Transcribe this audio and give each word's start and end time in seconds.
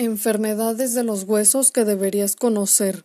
Enfermedades 0.00 0.94
de 0.94 1.04
los 1.04 1.24
huesos 1.24 1.72
que 1.72 1.84
deberías 1.84 2.34
conocer. 2.34 3.04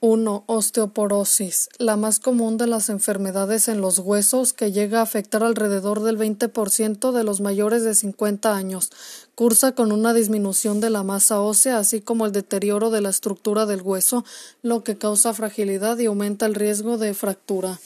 1. 0.00 0.44
Osteoporosis, 0.46 1.70
la 1.78 1.96
más 1.96 2.20
común 2.20 2.58
de 2.58 2.66
las 2.66 2.90
enfermedades 2.90 3.68
en 3.68 3.80
los 3.80 4.00
huesos 4.00 4.52
que 4.52 4.70
llega 4.70 4.98
a 4.98 5.04
afectar 5.04 5.42
alrededor 5.42 6.02
del 6.02 6.18
20% 6.18 7.12
de 7.12 7.24
los 7.24 7.40
mayores 7.40 7.84
de 7.84 7.94
50 7.94 8.54
años. 8.54 8.90
Cursa 9.34 9.72
con 9.72 9.92
una 9.92 10.12
disminución 10.12 10.78
de 10.80 10.90
la 10.90 11.02
masa 11.02 11.40
ósea, 11.40 11.78
así 11.78 12.02
como 12.02 12.26
el 12.26 12.32
deterioro 12.32 12.90
de 12.90 13.00
la 13.00 13.08
estructura 13.08 13.64
del 13.64 13.80
hueso, 13.80 14.22
lo 14.60 14.84
que 14.84 14.98
causa 14.98 15.32
fragilidad 15.32 15.96
y 15.96 16.04
aumenta 16.04 16.44
el 16.44 16.54
riesgo 16.54 16.98
de 16.98 17.14
fractura. 17.14 17.80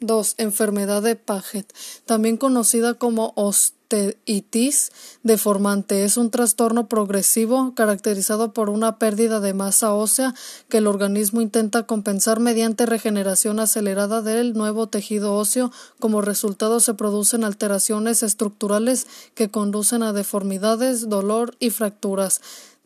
2. 0.00 0.34
Enfermedad 0.36 1.00
de 1.00 1.16
Paget, 1.16 1.72
también 2.04 2.36
conocida 2.36 2.92
como 2.92 3.32
osteoporosis 3.34 3.83
Osteitis 3.94 4.90
deformante 5.22 6.04
es 6.04 6.16
un 6.16 6.30
trastorno 6.30 6.88
progresivo 6.88 7.74
caracterizado 7.74 8.52
por 8.52 8.68
una 8.68 8.98
pérdida 8.98 9.38
de 9.40 9.54
masa 9.54 9.94
ósea 9.94 10.34
que 10.68 10.78
el 10.78 10.86
organismo 10.86 11.40
intenta 11.40 11.84
compensar 11.84 12.40
mediante 12.40 12.86
regeneración 12.86 13.60
acelerada 13.60 14.20
del 14.20 14.54
nuevo 14.54 14.88
tejido 14.88 15.34
óseo. 15.34 15.70
Como 16.00 16.22
resultado 16.22 16.80
se 16.80 16.94
producen 16.94 17.44
alteraciones 17.44 18.22
estructurales 18.22 19.06
que 19.34 19.50
conducen 19.50 20.02
a 20.02 20.12
deformidades, 20.12 21.08
dolor 21.08 21.54
y 21.60 21.70
fracturas. 21.70 22.40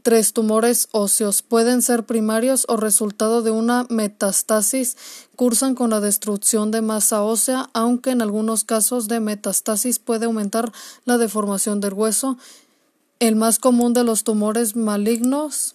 Tres 0.09 0.33
tumores 0.33 0.89
óseos 0.93 1.43
pueden 1.43 1.83
ser 1.83 2.07
primarios 2.07 2.65
o 2.71 2.79
resultado 2.79 3.43
de 3.43 3.51
una 3.51 3.85
metastasis. 3.91 4.97
Cursan 5.37 5.75
con 5.75 5.91
la 5.91 6.01
destrucción 6.01 6.71
de 6.71 6.81
masa 6.81 7.23
ósea, 7.23 7.69
aunque 7.75 8.13
en 8.13 8.23
algunos 8.23 8.65
casos 8.65 9.07
de 9.09 9.21
metastasis 9.21 9.99
puede 9.99 10.25
aumentar 10.25 10.73
la 11.05 11.19
deformación 11.19 11.81
del 11.81 11.93
hueso. 11.93 12.39
El 13.19 13.37
más 13.37 13.59
común 13.59 13.93
de 13.93 14.03
los 14.03 14.25
tumores 14.25 14.77
malignos 14.77 15.75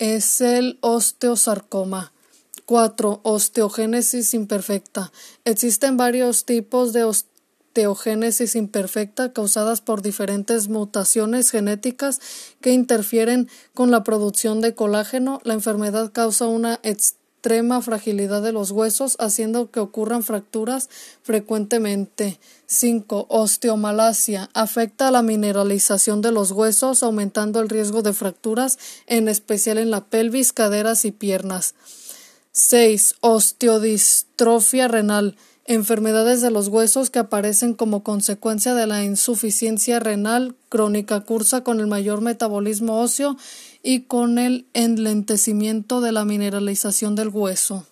es 0.00 0.40
el 0.40 0.80
osteosarcoma. 0.80 2.10
4. 2.64 3.20
Osteogénesis 3.22 4.34
imperfecta. 4.34 5.12
Existen 5.44 5.96
varios 5.96 6.44
tipos 6.44 6.92
de 6.92 7.04
osteogénesis 7.04 7.35
osteogénesis 7.76 8.54
imperfecta 8.54 9.32
causadas 9.34 9.82
por 9.82 10.00
diferentes 10.00 10.68
mutaciones 10.68 11.50
genéticas 11.50 12.20
que 12.62 12.72
interfieren 12.72 13.48
con 13.74 13.90
la 13.90 14.02
producción 14.02 14.62
de 14.62 14.74
colágeno. 14.74 15.40
La 15.44 15.52
enfermedad 15.52 16.10
causa 16.10 16.46
una 16.46 16.80
extrema 16.82 17.82
fragilidad 17.82 18.40
de 18.40 18.52
los 18.52 18.70
huesos, 18.70 19.16
haciendo 19.20 19.70
que 19.70 19.80
ocurran 19.80 20.22
fracturas 20.22 20.88
frecuentemente. 21.22 22.40
5. 22.64 23.26
Osteomalacia. 23.28 24.48
Afecta 24.54 25.08
a 25.08 25.10
la 25.10 25.20
mineralización 25.20 26.22
de 26.22 26.32
los 26.32 26.52
huesos, 26.52 27.02
aumentando 27.02 27.60
el 27.60 27.68
riesgo 27.68 28.00
de 28.00 28.14
fracturas, 28.14 28.78
en 29.06 29.28
especial 29.28 29.76
en 29.76 29.90
la 29.90 30.02
pelvis, 30.06 30.54
caderas 30.54 31.04
y 31.04 31.10
piernas. 31.10 31.74
6. 32.52 33.16
Osteodistrofia 33.20 34.88
renal 34.88 35.36
enfermedades 35.66 36.42
de 36.42 36.50
los 36.50 36.68
huesos 36.68 37.10
que 37.10 37.18
aparecen 37.18 37.74
como 37.74 38.02
consecuencia 38.02 38.74
de 38.74 38.86
la 38.86 39.04
insuficiencia 39.04 40.00
renal 40.00 40.54
crónica 40.68 41.20
cursa 41.20 41.62
con 41.62 41.80
el 41.80 41.86
mayor 41.86 42.20
metabolismo 42.20 43.00
óseo 43.00 43.36
y 43.82 44.02
con 44.02 44.38
el 44.38 44.66
enlentecimiento 44.74 46.00
de 46.00 46.12
la 46.12 46.24
mineralización 46.24 47.14
del 47.14 47.28
hueso. 47.28 47.86